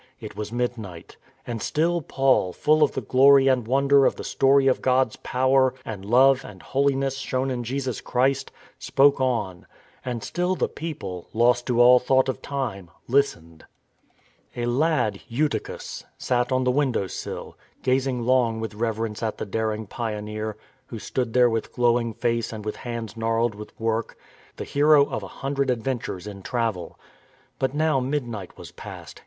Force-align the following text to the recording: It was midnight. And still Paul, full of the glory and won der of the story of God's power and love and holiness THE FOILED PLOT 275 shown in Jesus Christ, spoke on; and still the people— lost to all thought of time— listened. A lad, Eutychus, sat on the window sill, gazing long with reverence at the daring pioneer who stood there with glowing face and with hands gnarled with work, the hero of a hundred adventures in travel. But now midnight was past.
It 0.19 0.35
was 0.35 0.51
midnight. 0.51 1.17
And 1.45 1.61
still 1.61 2.01
Paul, 2.01 2.53
full 2.53 2.81
of 2.81 2.93
the 2.93 3.01
glory 3.01 3.47
and 3.47 3.67
won 3.67 3.87
der 3.87 4.07
of 4.07 4.15
the 4.15 4.23
story 4.23 4.65
of 4.65 4.81
God's 4.81 5.15
power 5.17 5.75
and 5.85 6.03
love 6.03 6.43
and 6.43 6.63
holiness 6.63 7.21
THE 7.21 7.29
FOILED 7.29 7.49
PLOT 7.49 7.49
275 7.49 7.51
shown 7.51 7.51
in 7.51 7.63
Jesus 7.63 8.01
Christ, 8.41 8.51
spoke 8.79 9.21
on; 9.21 9.67
and 10.03 10.23
still 10.23 10.55
the 10.55 10.67
people— 10.67 11.27
lost 11.33 11.67
to 11.67 11.79
all 11.79 11.99
thought 11.99 12.27
of 12.27 12.41
time— 12.41 12.89
listened. 13.17 13.65
A 14.55 14.65
lad, 14.65 15.21
Eutychus, 15.27 16.03
sat 16.17 16.51
on 16.51 16.63
the 16.63 16.71
window 16.71 17.05
sill, 17.05 17.55
gazing 17.83 18.23
long 18.23 18.59
with 18.59 18.73
reverence 18.73 19.21
at 19.21 19.37
the 19.37 19.45
daring 19.45 19.85
pioneer 19.85 20.57
who 20.87 20.97
stood 20.97 21.33
there 21.33 21.47
with 21.47 21.71
glowing 21.73 22.15
face 22.15 22.51
and 22.51 22.65
with 22.65 22.77
hands 22.77 23.15
gnarled 23.15 23.53
with 23.53 23.79
work, 23.79 24.17
the 24.55 24.63
hero 24.63 25.05
of 25.05 25.21
a 25.21 25.27
hundred 25.27 25.69
adventures 25.69 26.25
in 26.25 26.41
travel. 26.41 26.99
But 27.59 27.75
now 27.75 27.99
midnight 27.99 28.57
was 28.57 28.71
past. 28.71 29.19